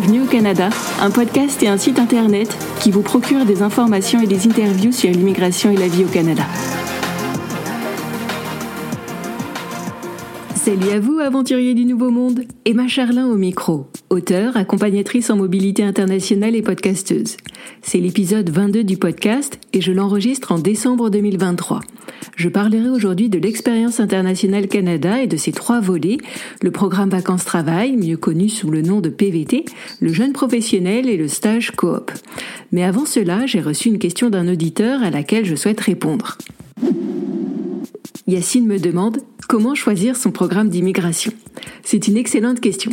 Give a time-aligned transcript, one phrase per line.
[0.00, 0.70] Bienvenue au Canada,
[1.02, 5.10] un podcast et un site internet qui vous procure des informations et des interviews sur
[5.10, 6.44] l'immigration et la vie au Canada.
[10.54, 12.44] Salut à vous, aventuriers du Nouveau Monde.
[12.64, 17.36] Emma Charlin au micro, auteure, accompagnatrice en mobilité internationale et podcasteuse.
[17.80, 21.80] C'est l'épisode 22 du podcast et je l'enregistre en décembre 2023.
[22.34, 26.18] Je parlerai aujourd'hui de l'expérience internationale Canada et de ses trois volets,
[26.60, 29.64] le programme vacances-travail, mieux connu sous le nom de PVT,
[30.00, 32.10] le jeune professionnel et le stage coop.
[32.72, 36.36] Mais avant cela, j'ai reçu une question d'un auditeur à laquelle je souhaite répondre.
[38.26, 39.18] Yacine me demande
[39.50, 41.32] comment choisir son programme d'immigration?
[41.82, 42.92] C'est une excellente question.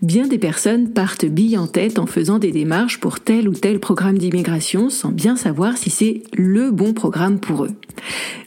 [0.00, 3.80] Bien des personnes partent bille en tête en faisant des démarches pour tel ou tel
[3.80, 7.72] programme d'immigration sans bien savoir si c'est le bon programme pour eux.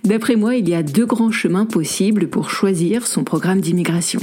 [0.04, 4.22] D'après moi, il y a deux grands chemins possibles pour choisir son programme d'immigration.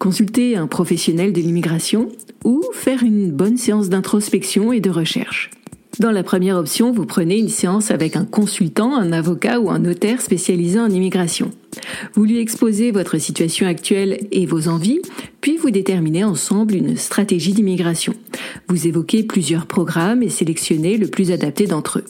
[0.00, 2.08] Consulter un professionnel de l'immigration
[2.42, 5.50] ou faire une bonne séance d'introspection et de recherche.
[5.98, 9.78] Dans la première option, vous prenez une séance avec un consultant, un avocat ou un
[9.78, 11.52] notaire spécialisé en immigration.
[12.14, 15.00] Vous lui exposez votre situation actuelle et vos envies,
[15.40, 18.12] puis vous déterminez ensemble une stratégie d'immigration.
[18.68, 22.04] Vous évoquez plusieurs programmes et sélectionnez le plus adapté d'entre eux.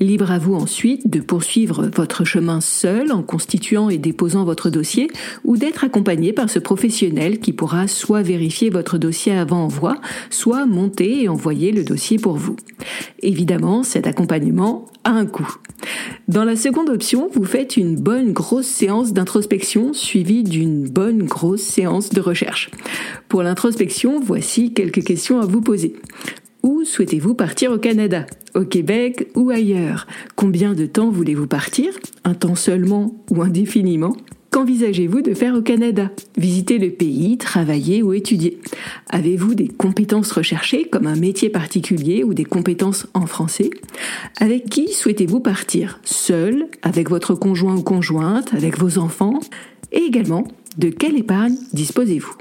[0.00, 5.08] Libre à vous ensuite de poursuivre votre chemin seul en constituant et déposant votre dossier
[5.44, 9.96] ou d'être accompagné par ce professionnel qui pourra soit vérifier votre dossier avant envoi,
[10.30, 12.56] soit monter et envoyer le dossier pour vous.
[13.20, 15.56] Évidemment, cet accompagnement a un coût.
[16.28, 21.62] Dans la seconde option, vous faites une bonne grosse séance d'introspection suivie d'une bonne grosse
[21.62, 22.70] séance de recherche.
[23.28, 25.94] Pour l'introspection, voici quelques questions à vous poser.
[26.64, 28.24] Où souhaitez-vous partir au Canada?
[28.54, 30.06] Au Québec ou ailleurs?
[30.34, 31.92] Combien de temps voulez-vous partir?
[32.24, 34.16] Un temps seulement ou indéfiniment?
[34.50, 36.10] Qu'envisagez-vous de faire au Canada?
[36.38, 38.60] Visiter le pays, travailler ou étudier?
[39.10, 43.68] Avez-vous des compétences recherchées comme un métier particulier ou des compétences en français?
[44.40, 46.00] Avec qui souhaitez-vous partir?
[46.02, 49.38] Seul Avec votre conjoint ou conjointe Avec vos enfants?
[49.92, 52.32] Et également, de quelle épargne disposez-vous?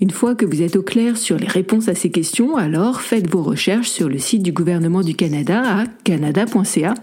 [0.00, 3.30] Une fois que vous êtes au clair sur les réponses à ces questions, alors faites
[3.30, 6.94] vos recherches sur le site du gouvernement du Canada à canada.ca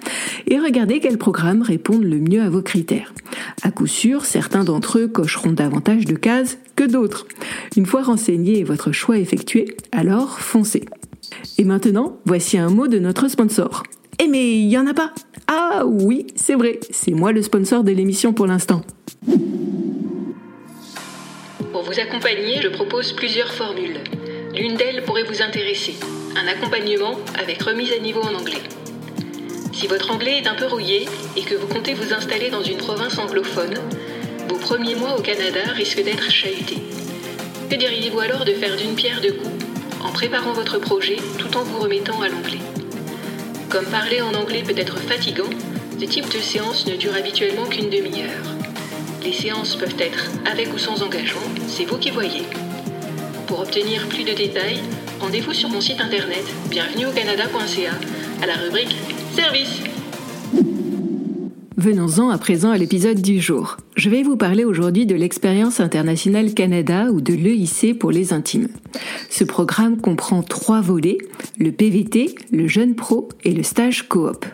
[0.48, 3.14] et regardez quels programmes répondent le mieux à vos critères.
[3.62, 7.28] À coup sûr, certains d'entre eux cocheront davantage de cases que d'autres.
[7.76, 10.86] Une fois renseigné et votre choix effectué, alors foncez.
[11.58, 13.84] Et maintenant, voici un mot de notre sponsor.
[14.24, 15.14] Eh mais il y en a pas
[15.48, 18.82] Ah oui, c'est vrai, c'est moi le sponsor de l'émission pour l'instant.
[21.74, 24.00] Pour vous accompagner, je propose plusieurs formules.
[24.56, 25.96] L'une d'elles pourrait vous intéresser.
[26.36, 28.62] Un accompagnement avec remise à niveau en anglais.
[29.74, 32.78] Si votre anglais est un peu rouillé et que vous comptez vous installer dans une
[32.78, 33.74] province anglophone,
[34.48, 36.78] vos premiers mois au Canada risquent d'être chahutés.
[37.72, 39.66] Que diriez-vous alors de faire d'une pierre deux coups
[40.04, 42.62] en préparant votre projet tout en vous remettant à l'anglais?
[43.72, 45.50] Comme parler en anglais peut être fatigant,
[46.00, 48.63] ce type de séance ne dure habituellement qu'une demi-heure.
[49.24, 52.44] Les séances peuvent être avec ou sans engagement, c'est vous qui voyez.
[53.48, 54.82] Pour obtenir plus de détails,
[55.22, 57.92] rendez-vous sur mon site internet bienvenueaucanada.ca
[58.42, 58.96] à la rubrique
[59.34, 59.93] Service.
[61.76, 63.78] Venons-en à présent à l'épisode du jour.
[63.96, 68.68] Je vais vous parler aujourd'hui de l'expérience internationale Canada ou de l'EIC pour les intimes.
[69.32, 71.18] Ce programme comprend trois volets,
[71.58, 74.46] le PVT, le jeune pro et le stage coop.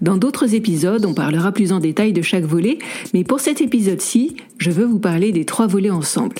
[0.00, 2.78] Dans d'autres épisodes, on parlera plus en détail de chaque volet,
[3.12, 6.36] mais pour cet épisode-ci, je veux vous parler des trois volets ensemble.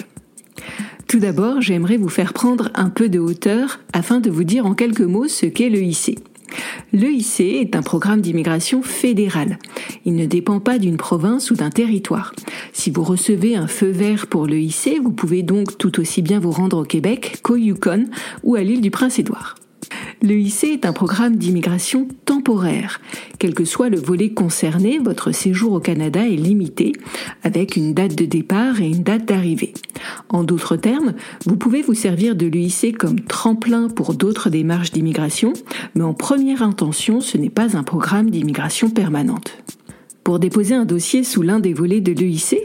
[1.08, 4.72] Tout d'abord, j'aimerais vous faire prendre un peu de hauteur afin de vous dire en
[4.72, 6.18] quelques mots ce qu'est l'EIC.
[6.92, 9.58] L'EIC est un programme d'immigration fédéral.
[10.04, 12.34] Il ne dépend pas d'une province ou d'un territoire.
[12.72, 16.50] Si vous recevez un feu vert pour l'EIC, vous pouvez donc tout aussi bien vous
[16.50, 18.06] rendre au Québec qu'au Yukon
[18.42, 19.56] ou à l'île du Prince-Édouard.
[20.22, 23.00] L'EIC est un programme d'immigration temporaire.
[23.40, 26.92] Quel que soit le volet concerné, votre séjour au Canada est limité,
[27.42, 29.74] avec une date de départ et une date d'arrivée.
[30.28, 31.14] En d'autres termes,
[31.44, 35.54] vous pouvez vous servir de l'EIC comme tremplin pour d'autres démarches d'immigration,
[35.96, 39.58] mais en première intention, ce n'est pas un programme d'immigration permanente.
[40.24, 42.56] Pour déposer un dossier sous l'un des volets de l'EIC,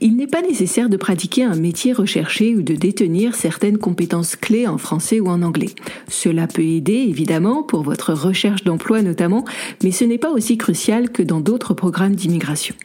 [0.00, 4.68] il n'est pas nécessaire de pratiquer un métier recherché ou de détenir certaines compétences clés
[4.68, 5.74] en français ou en anglais.
[6.08, 9.44] Cela peut aider évidemment pour votre recherche d'emploi notamment,
[9.82, 12.76] mais ce n'est pas aussi crucial que dans d'autres programmes d'immigration.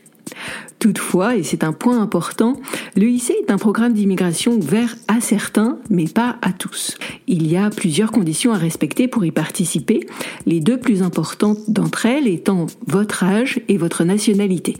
[0.79, 2.59] Toutefois, et c'est un point important,
[2.95, 6.97] l'EIC est un programme d'immigration ouvert à certains, mais pas à tous.
[7.27, 10.01] Il y a plusieurs conditions à respecter pour y participer,
[10.45, 14.77] les deux plus importantes d'entre elles étant votre âge et votre nationalité.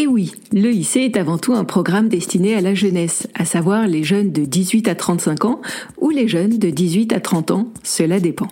[0.00, 4.04] Et oui, l'EIC est avant tout un programme destiné à la jeunesse, à savoir les
[4.04, 5.60] jeunes de 18 à 35 ans
[6.00, 8.46] ou les jeunes de 18 à 30 ans, cela dépend.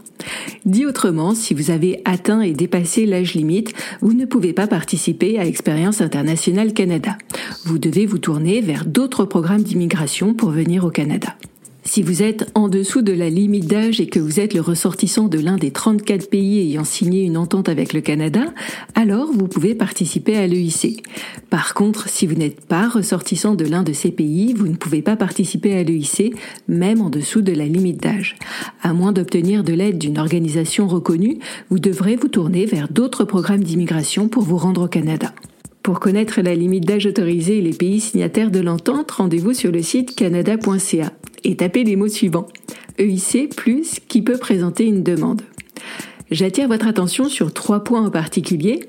[0.65, 5.39] Dit autrement, si vous avez atteint et dépassé l'âge limite, vous ne pouvez pas participer
[5.39, 7.17] à Expérience internationale Canada.
[7.65, 11.37] Vous devez vous tourner vers d'autres programmes d'immigration pour venir au Canada.
[11.87, 15.29] Si vous êtes en dessous de la limite d'âge et que vous êtes le ressortissant
[15.29, 18.45] de l'un des 34 pays ayant signé une entente avec le Canada,
[18.97, 21.05] alors vous pouvez participer à l'EIC.
[21.49, 25.01] Par contre, si vous n'êtes pas ressortissant de l'un de ces pays, vous ne pouvez
[25.01, 26.35] pas participer à l'EIC,
[26.67, 28.35] même en dessous de la limite d'âge.
[28.83, 31.39] À moins d'obtenir de l'aide d'une organisation reconnue,
[31.71, 35.33] vous devrez vous tourner vers d'autres programmes d'immigration pour vous rendre au Canada.
[35.85, 39.83] Pour connaître la limite d'âge autorisée et les pays signataires de l'entente, rendez-vous sur le
[39.83, 41.13] site canada.ca
[41.47, 42.49] et tapez les mots suivants.
[42.99, 45.43] EIC plus qui peut présenter une demande.
[46.31, 48.81] J'attire votre attention sur trois points en particulier.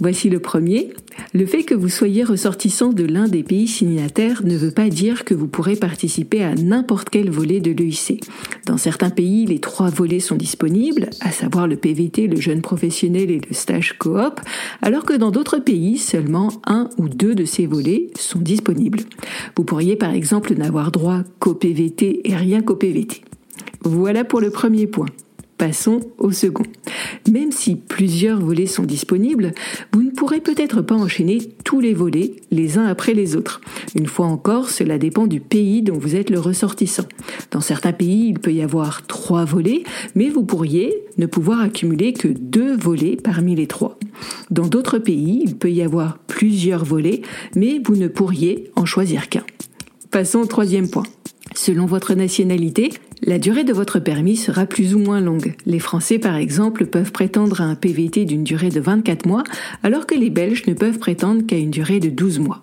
[0.00, 0.94] Voici le premier.
[1.34, 5.26] Le fait que vous soyez ressortissant de l'un des pays signataires ne veut pas dire
[5.26, 8.24] que vous pourrez participer à n'importe quel volet de l'EIC.
[8.64, 13.30] Dans certains pays, les trois volets sont disponibles, à savoir le PVT, le jeune professionnel
[13.30, 14.40] et le stage coop,
[14.80, 19.00] alors que dans d'autres pays, seulement un ou deux de ces volets sont disponibles.
[19.54, 23.20] Vous pourriez par exemple n'avoir droit qu'au PVT et rien qu'au PVT.
[23.82, 25.06] Voilà pour le premier point.
[25.60, 26.64] Passons au second.
[27.30, 29.52] Même si plusieurs volets sont disponibles,
[29.92, 33.60] vous ne pourrez peut-être pas enchaîner tous les volets les uns après les autres.
[33.94, 37.04] Une fois encore, cela dépend du pays dont vous êtes le ressortissant.
[37.50, 39.82] Dans certains pays, il peut y avoir trois volets,
[40.14, 43.98] mais vous pourriez ne pouvoir accumuler que deux volets parmi les trois.
[44.50, 47.20] Dans d'autres pays, il peut y avoir plusieurs volets,
[47.54, 49.44] mais vous ne pourriez en choisir qu'un.
[50.10, 51.04] Passons au troisième point.
[51.54, 52.90] Selon votre nationalité,
[53.22, 55.54] la durée de votre permis sera plus ou moins longue.
[55.66, 59.44] Les Français, par exemple, peuvent prétendre à un PVT d'une durée de 24 mois,
[59.82, 62.62] alors que les Belges ne peuvent prétendre qu'à une durée de 12 mois.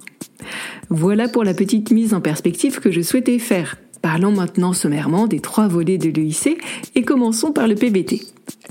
[0.89, 3.77] Voilà pour la petite mise en perspective que je souhaitais faire.
[4.01, 6.57] Parlons maintenant sommairement des trois volets de l'EIC
[6.95, 8.21] et commençons par le PVT.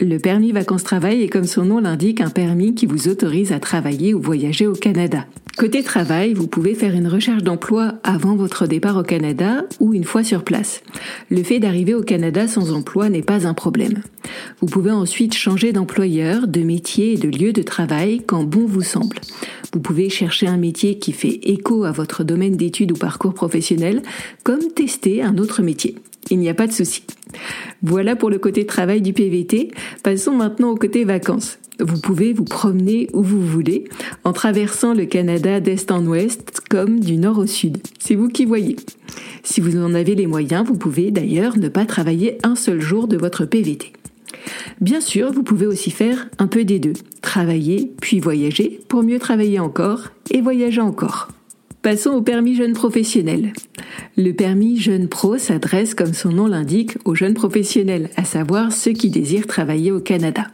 [0.00, 4.14] Le permis vacances-travail est comme son nom l'indique un permis qui vous autorise à travailler
[4.14, 5.26] ou voyager au Canada.
[5.56, 10.04] Côté travail, vous pouvez faire une recherche d'emploi avant votre départ au Canada ou une
[10.04, 10.82] fois sur place.
[11.30, 14.02] Le fait d'arriver au Canada sans emploi n'est pas un problème.
[14.60, 18.82] Vous pouvez ensuite changer d'employeur, de métier et de lieu de travail quand bon vous
[18.82, 19.16] semble.
[19.72, 24.02] Vous pouvez chercher un métier qui fait écho à votre domaine d'études ou parcours professionnel,
[24.44, 25.96] comme tester un autre métier.
[26.30, 27.04] Il n'y a pas de souci.
[27.82, 29.70] Voilà pour le côté travail du PVT.
[30.02, 31.58] Passons maintenant au côté vacances.
[31.78, 33.84] Vous pouvez vous promener où vous voulez
[34.24, 37.78] en traversant le Canada d'est en ouest comme du nord au sud.
[37.98, 38.76] C'est vous qui voyez.
[39.42, 43.08] Si vous en avez les moyens, vous pouvez d'ailleurs ne pas travailler un seul jour
[43.08, 43.92] de votre PVT.
[44.80, 46.94] Bien sûr, vous pouvez aussi faire un peu des deux.
[47.20, 51.28] Travailler puis voyager pour mieux travailler encore et voyager encore.
[51.86, 53.52] Passons au permis jeune professionnel.
[54.16, 58.90] Le permis jeune pro s'adresse, comme son nom l'indique, aux jeunes professionnels, à savoir ceux
[58.90, 60.48] qui désirent travailler au Canada.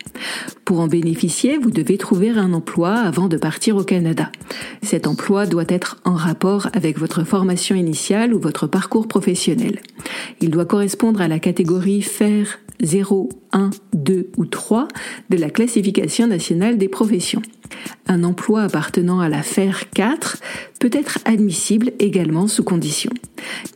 [0.67, 4.31] Pour en bénéficier, vous devez trouver un emploi avant de partir au Canada.
[4.83, 9.81] Cet emploi doit être en rapport avec votre formation initiale ou votre parcours professionnel.
[10.43, 14.87] Il doit correspondre à la catégorie faire 0, 1, 2 ou 3
[15.31, 17.41] de la classification nationale des professions.
[18.07, 20.39] Un emploi appartenant à la FAIR 4
[20.81, 23.11] peut être admissible également sous condition.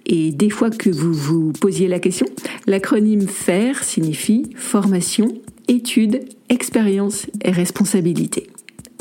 [0.04, 2.26] Et des fois que vous vous posiez la question,
[2.66, 5.28] l'acronyme FAIR signifie formation,
[5.68, 8.48] études, expérience et responsabilité.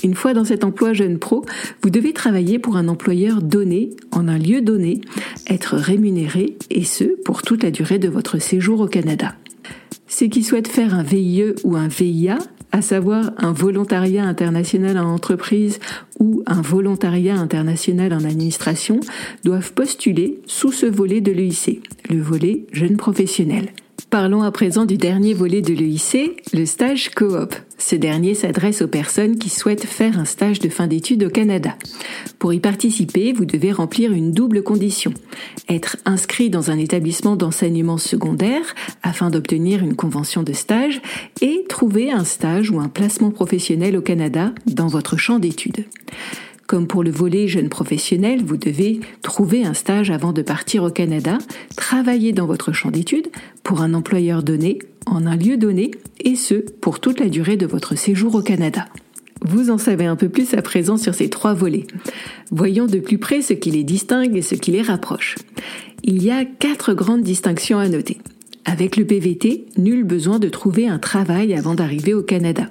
[0.04, 1.46] Une fois dans cet emploi jeune pro,
[1.82, 5.02] vous devez travailler pour un employeur donné, en un lieu donné,
[5.48, 9.36] être rémunéré, et ce, pour toute la durée de votre séjour au Canada.
[10.08, 12.38] Ceux qui souhaitent faire un VIE ou un VIA,
[12.76, 15.80] à savoir un volontariat international en entreprise
[16.20, 19.00] ou un volontariat international en administration,
[19.46, 23.70] doivent postuler sous ce volet de l'EIC, le volet jeune professionnel.
[24.16, 27.54] Parlons à présent du dernier volet de l'EIC, le stage coop.
[27.78, 31.76] Ce dernier s'adresse aux personnes qui souhaitent faire un stage de fin d'études au Canada.
[32.40, 35.14] Pour y participer, vous devez remplir une double condition.
[35.68, 38.64] Être inscrit dans un établissement d'enseignement secondaire
[39.04, 41.02] afin d'obtenir une convention de stage
[41.42, 45.84] et trouver un stage ou un placement professionnel au Canada dans votre champ d'études.
[46.68, 50.90] Comme pour le volet jeune professionnel, vous devez trouver un stage avant de partir au
[50.90, 51.38] Canada,
[51.76, 53.28] travailler dans votre champ d'études
[53.64, 55.92] pour un employeur donné, en un lieu donné,
[56.22, 58.88] et ce, pour toute la durée de votre séjour au Canada.
[59.42, 61.86] Vous en savez un peu plus à présent sur ces trois volets.
[62.50, 65.36] Voyons de plus près ce qui les distingue et ce qui les rapproche.
[66.04, 68.18] Il y a quatre grandes distinctions à noter.
[68.66, 72.68] Avec le PVT, nul besoin de trouver un travail avant d'arriver au Canada.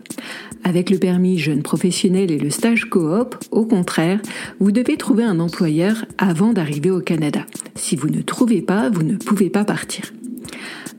[0.64, 4.20] Avec le permis jeune professionnel et le stage coop, au contraire,
[4.58, 7.46] vous devez trouver un employeur avant d'arriver au Canada.
[7.76, 10.12] Si vous ne trouvez pas, vous ne pouvez pas partir.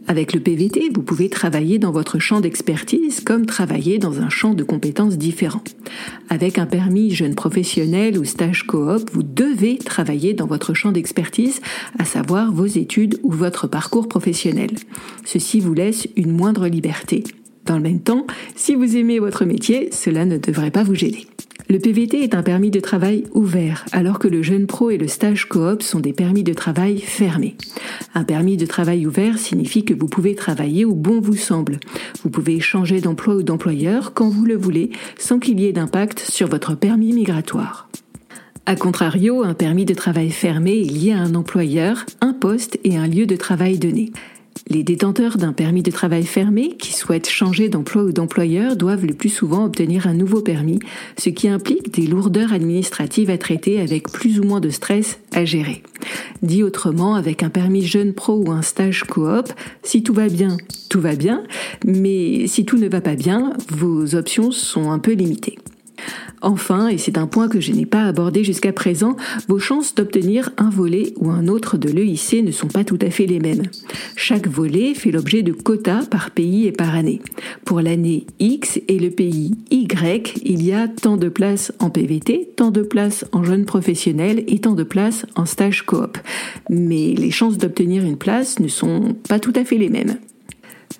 [0.07, 4.53] Avec le PVT, vous pouvez travailler dans votre champ d'expertise comme travailler dans un champ
[4.53, 5.63] de compétences différent.
[6.29, 11.59] Avec un permis jeune professionnel ou stage coop, vous devez travailler dans votre champ d'expertise,
[11.97, 14.71] à savoir vos études ou votre parcours professionnel.
[15.25, 17.23] Ceci vous laisse une moindre liberté.
[17.65, 21.25] Dans le même temps, si vous aimez votre métier, cela ne devrait pas vous gêner.
[21.67, 25.07] Le PVT est un permis de travail ouvert, alors que le jeune pro et le
[25.07, 27.55] stage coop sont des permis de travail fermés.
[28.13, 31.79] Un permis de travail ouvert signifie que vous pouvez travailler où bon vous semble.
[32.23, 36.19] Vous pouvez changer d'emploi ou d'employeur quand vous le voulez, sans qu'il y ait d'impact
[36.19, 37.89] sur votre permis migratoire.
[38.67, 42.97] A contrario, un permis de travail fermé est lié à un employeur, un poste et
[42.97, 44.11] un lieu de travail donné.
[44.67, 49.13] Les détenteurs d'un permis de travail fermé qui souhaitent changer d'emploi ou d'employeur doivent le
[49.13, 50.79] plus souvent obtenir un nouveau permis,
[51.19, 55.45] ce qui implique des lourdeurs administratives à traiter avec plus ou moins de stress à
[55.45, 55.83] gérer.
[56.41, 59.53] Dit autrement, avec un permis jeune pro ou un stage coop,
[59.83, 60.57] si tout va bien,
[60.89, 61.43] tout va bien,
[61.85, 65.59] mais si tout ne va pas bien, vos options sont un peu limitées.
[66.41, 69.15] Enfin, et c'est un point que je n'ai pas abordé jusqu'à présent,
[69.47, 73.09] vos chances d'obtenir un volet ou un autre de l'EIC ne sont pas tout à
[73.09, 73.63] fait les mêmes.
[74.15, 77.21] Chaque volet fait l'objet de quotas par pays et par année.
[77.65, 82.51] Pour l'année X et le pays Y, il y a tant de places en PVT,
[82.55, 86.17] tant de places en jeune professionnel et tant de places en stage coop.
[86.69, 90.17] Mais les chances d'obtenir une place ne sont pas tout à fait les mêmes.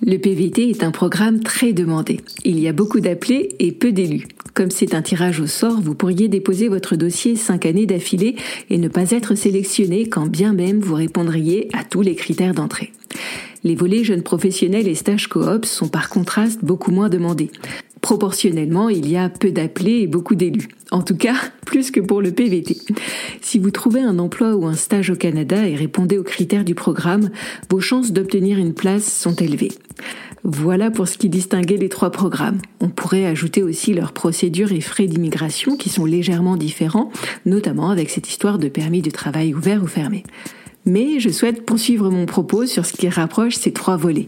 [0.02, 2.20] Le PVT est un programme très demandé.
[2.44, 4.28] Il y a beaucoup d'appelés et peu d'élus.
[4.54, 8.36] Comme c'est un tirage au sort, vous pourriez déposer votre dossier cinq années d'affilée
[8.70, 12.92] et ne pas être sélectionné quand bien même vous répondriez à tous les critères d'entrée.
[13.64, 17.50] Les volets jeunes professionnels et stages coop sont par contraste beaucoup moins demandés.
[18.06, 20.68] Proportionnellement, il y a peu d'appelés et beaucoup d'élus.
[20.92, 21.34] En tout cas,
[21.66, 22.78] plus que pour le PVT.
[23.42, 26.76] Si vous trouvez un emploi ou un stage au Canada et répondez aux critères du
[26.76, 27.32] programme,
[27.72, 29.72] vos chances d'obtenir une place sont élevées.
[30.44, 32.60] Voilà pour ce qui distinguait les trois programmes.
[32.80, 37.12] On pourrait ajouter aussi leurs procédures et frais d'immigration qui sont légèrement différents,
[37.48, 40.22] notamment avec cette histoire de permis de travail ouvert ou fermé.
[40.86, 44.28] Mais je souhaite poursuivre mon propos sur ce qui rapproche ces trois volets.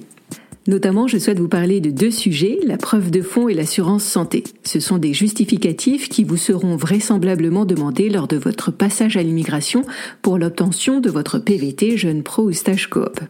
[0.67, 4.43] Notamment, je souhaite vous parler de deux sujets, la preuve de fond et l'assurance santé.
[4.65, 9.83] Ce sont des justificatifs qui vous seront vraisemblablement demandés lors de votre passage à l'immigration
[10.21, 13.21] pour l'obtention de votre PVT jeune pro ou stage coop.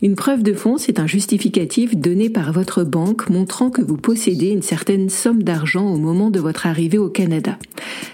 [0.00, 4.48] Une preuve de fond, c'est un justificatif donné par votre banque montrant que vous possédez
[4.48, 7.58] une certaine somme d'argent au moment de votre arrivée au Canada.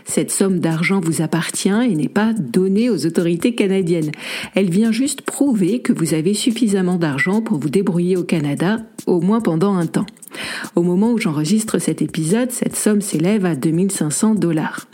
[0.05, 4.13] Cette somme d'argent vous appartient et n'est pas donnée aux autorités canadiennes.
[4.55, 8.62] Elle vient juste prouver que vous avez suffisamment d'argent pour vous débrouiller au Canada
[9.07, 10.07] au moins pendant un temps.
[10.75, 14.87] Au moment où j'enregistre cet épisode, cette somme s'élève à 2500 dollars.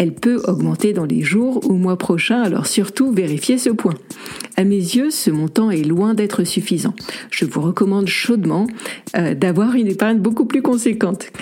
[0.00, 3.94] Elle peut augmenter dans les jours ou mois prochains, alors surtout vérifiez ce point.
[4.56, 6.94] À mes yeux, ce montant est loin d'être suffisant.
[7.32, 8.68] Je vous recommande chaudement
[9.16, 11.32] euh, d'avoir une épargne beaucoup plus conséquente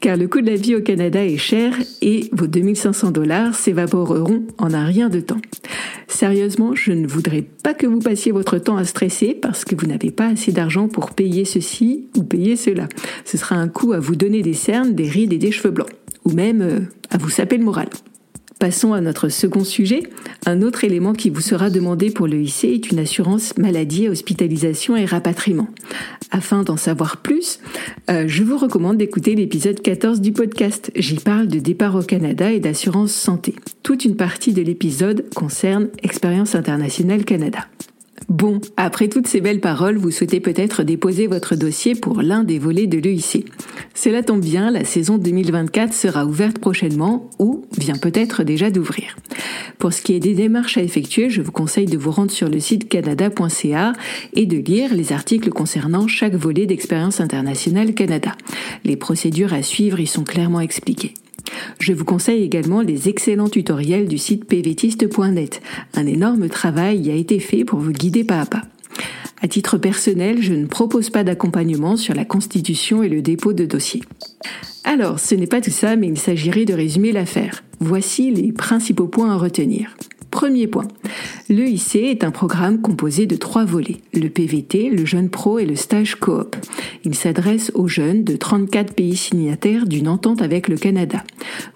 [0.00, 4.44] car le coût de la vie au Canada est cher et vos 2500 dollars s'évaporeront
[4.58, 5.40] en un rien de temps.
[6.06, 9.86] Sérieusement, je ne voudrais pas que vous passiez votre temps à stresser parce que vous
[9.86, 12.88] n'avez pas assez d'argent pour payer ceci ou payer cela.
[13.24, 15.90] Ce sera un coût à vous donner des cernes, des rides et des cheveux blancs,
[16.26, 16.80] ou même euh,
[17.10, 17.88] à vous saper le moral.
[18.58, 20.02] Passons à notre second sujet.
[20.46, 24.96] Un autre élément qui vous sera demandé pour le IC est une assurance maladie, hospitalisation
[24.96, 25.68] et rapatriement.
[26.30, 27.60] Afin d'en savoir plus,
[28.10, 30.90] euh, je vous recommande d'écouter l'épisode 14 du podcast.
[30.96, 33.54] J'y parle de départ au Canada et d'assurance santé.
[33.82, 37.66] Toute une partie de l'épisode concerne Expérience internationale Canada.
[38.28, 42.58] Bon, après toutes ces belles paroles, vous souhaitez peut-être déposer votre dossier pour l'un des
[42.58, 43.46] volets de l'EIC.
[43.94, 49.16] Cela tombe bien, la saison 2024 sera ouverte prochainement ou vient peut-être déjà d'ouvrir.
[49.78, 52.48] Pour ce qui est des démarches à effectuer, je vous conseille de vous rendre sur
[52.48, 53.92] le site canada.ca
[54.32, 58.32] et de lire les articles concernant chaque volet d'Expérience internationale Canada.
[58.84, 61.14] Les procédures à suivre y sont clairement expliquées.
[61.78, 65.62] Je vous conseille également les excellents tutoriels du site pvtiste.net.
[65.94, 68.62] Un énorme travail y a été fait pour vous guider pas à pas.
[69.42, 73.66] À titre personnel, je ne propose pas d'accompagnement sur la constitution et le dépôt de
[73.66, 74.02] dossiers.
[74.84, 77.62] Alors, ce n'est pas tout ça, mais il s'agirait de résumer l'affaire.
[77.80, 79.94] Voici les principaux points à retenir.
[80.36, 80.86] Premier point.
[81.48, 85.76] L'EIC est un programme composé de trois volets, le PVT, le jeune pro et le
[85.76, 86.56] stage coop.
[87.04, 91.24] Il s'adresse aux jeunes de 34 pays signataires d'une entente avec le Canada.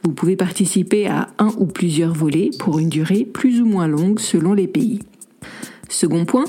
[0.02, 4.21] Vous pouvez participer à un ou plusieurs volets pour une durée plus ou moins longue
[4.21, 4.99] selon les pays.
[5.88, 6.45] Second point,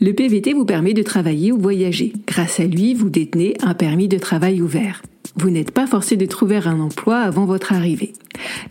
[0.00, 2.14] le PVT vous permet de travailler ou voyager.
[2.26, 5.02] Grâce à lui, vous détenez un permis de travail ouvert.
[5.40, 8.12] Vous n'êtes pas forcé de trouver un emploi avant votre arrivée.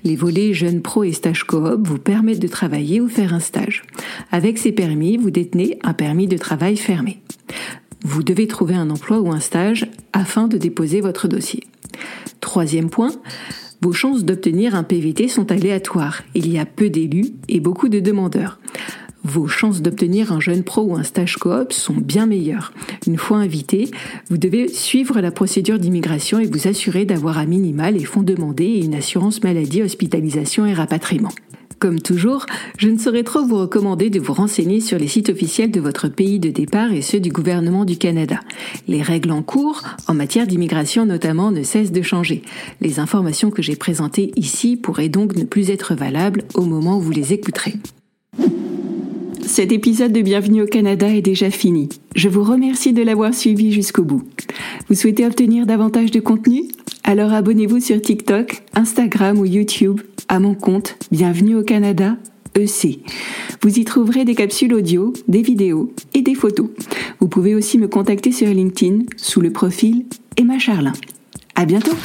[0.03, 3.81] Les volets jeunes pro et stage coop vous permettent de travailler ou faire un stage.
[4.31, 7.21] Avec ces permis, vous détenez un permis de travail fermé.
[8.03, 11.63] Vous devez trouver un emploi ou un stage afin de déposer votre dossier.
[12.39, 13.13] Troisième point,
[13.81, 16.21] vos chances d'obtenir un PVT sont aléatoires.
[16.35, 18.59] Il y a peu d'élus et beaucoup de demandeurs
[19.23, 22.71] vos chances d'obtenir un jeune pro ou un stage coop sont bien meilleures.
[23.07, 23.89] Une fois invité,
[24.29, 28.65] vous devez suivre la procédure d'immigration et vous assurer d'avoir à minima les fonds demandés
[28.65, 31.31] et une assurance maladie, hospitalisation et rapatriement.
[31.79, 32.45] Comme toujours,
[32.77, 36.09] je ne saurais trop vous recommander de vous renseigner sur les sites officiels de votre
[36.09, 38.41] pays de départ et ceux du gouvernement du Canada.
[38.89, 42.41] Les règles en cours, en matière d'immigration notamment, ne cessent de changer.
[42.81, 47.01] Les informations que j'ai présentées ici pourraient donc ne plus être valables au moment où
[47.01, 47.75] vous les écouterez.
[49.49, 51.89] Cet épisode de Bienvenue au Canada est déjà fini.
[52.15, 54.21] Je vous remercie de l'avoir suivi jusqu'au bout.
[54.87, 56.65] Vous souhaitez obtenir davantage de contenu?
[57.03, 62.15] Alors abonnez-vous sur TikTok, Instagram ou YouTube à mon compte Bienvenue au Canada
[62.53, 62.99] EC.
[63.63, 66.69] Vous y trouverez des capsules audio, des vidéos et des photos.
[67.19, 70.05] Vous pouvez aussi me contacter sur LinkedIn sous le profil
[70.37, 70.93] Emma Charlin.
[71.55, 71.95] À bientôt!